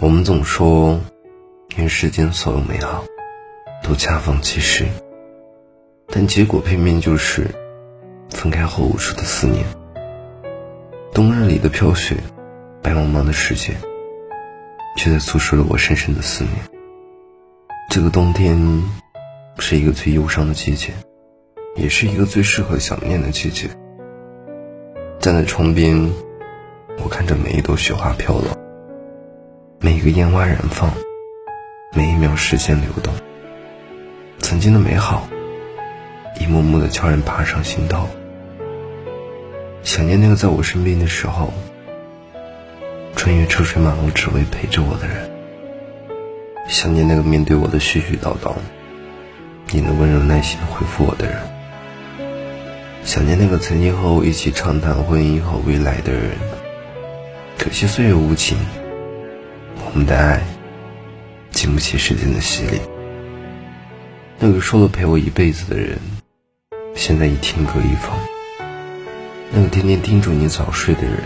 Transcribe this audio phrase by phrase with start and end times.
[0.00, 1.00] 我们总说，
[1.76, 3.04] 愿世间所有美好
[3.82, 4.84] 都恰逢其时，
[6.08, 7.48] 但结果偏偏就是
[8.30, 9.64] 分开后无数的思念。
[11.12, 12.16] 冬日里的飘雪，
[12.82, 13.72] 白茫茫的世界，
[14.96, 16.56] 却在诉说着我深深的思念。
[17.88, 18.58] 这个冬天，
[19.60, 20.92] 是一个最忧伤的季节，
[21.76, 23.68] 也是一个最适合想念的季节。
[25.20, 26.10] 站在窗边，
[27.02, 28.63] 我看着每一朵雪花飘落。
[29.84, 30.90] 每一个烟花燃放，
[31.92, 33.12] 每一秒时间流动，
[34.38, 35.28] 曾经的美好，
[36.40, 38.08] 一幕幕的悄然爬上心头。
[39.82, 41.52] 想念那个在我身边的时候，
[43.14, 45.30] 穿越车水马龙只为陪着我的人。
[46.66, 48.54] 想念那个面对我的絮絮叨叨，
[49.70, 51.36] 你能温柔耐心的回复我的人。
[53.04, 56.30] 想念那个曾经和我一起畅谈婚姻和未来的人。
[57.58, 58.56] 可惜岁月无情。
[59.94, 60.42] 我们的爱
[61.52, 62.80] 经不起时间的洗礼。
[64.40, 65.96] 那个说了陪我一辈子的人，
[66.96, 68.18] 现在已天各一方。
[69.52, 71.20] 那个天天叮嘱你早睡的人，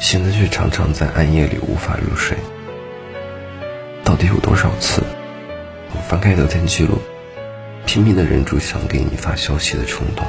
[0.00, 2.36] 现在却常常在暗夜里无法入睡。
[4.02, 5.00] 到底有多少次，
[5.92, 6.98] 我翻开聊天记录，
[7.86, 10.26] 拼命的忍住想给你发消息的冲动？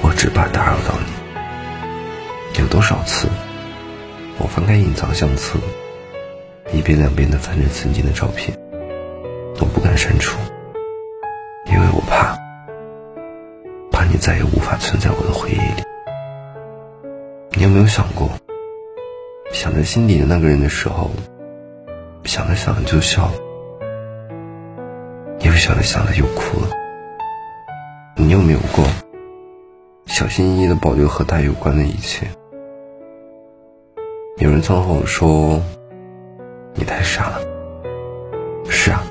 [0.00, 2.58] 我只怕打扰到你。
[2.58, 3.28] 有多少次？
[4.38, 5.58] 我翻开隐藏相册，
[6.72, 8.56] 一遍两遍的翻着曾经的照片，
[9.58, 10.38] 我不敢删除，
[11.66, 12.36] 因为我怕，
[13.90, 15.82] 怕你再也无法存在我的回忆里。
[17.52, 18.30] 你有没有想过，
[19.52, 21.10] 想着心底的那个人的时候，
[22.24, 23.32] 想着想着就笑了，
[25.40, 26.68] 又想着想着又哭了？
[28.16, 28.84] 你有没有过，
[30.04, 32.26] 小心翼翼的保留和他有关的一切？
[34.38, 35.62] 有人曾和我说
[36.76, 37.40] ：“你太傻了。”
[38.68, 39.02] 是啊，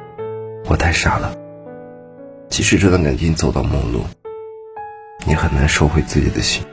[0.68, 1.36] 我太傻了。
[2.48, 4.06] 即使这段感情走到末路，
[5.26, 6.64] 也很难收回自己的心，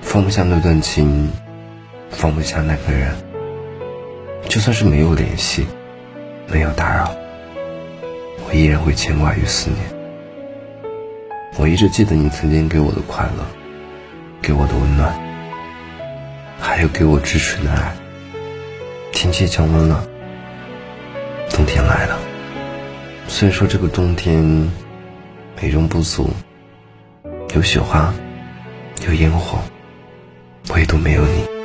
[0.00, 1.28] 放不下那段情，
[2.08, 3.16] 放不下那个人。
[4.48, 5.66] 就算是没有联系，
[6.46, 7.10] 没有打扰，
[8.46, 9.80] 我依然会牵挂与思念。
[11.58, 13.44] 我一直记得你曾经给我的快乐，
[14.40, 15.29] 给我的温暖。
[16.70, 17.92] 还有给我支持的爱。
[19.10, 20.06] 天气降温了，
[21.50, 22.16] 冬天来了。
[23.26, 24.40] 虽然说这个冬天
[25.60, 26.30] 美中不足，
[27.56, 28.14] 有雪花，
[29.04, 29.58] 有烟火，
[30.72, 31.59] 唯独没有你。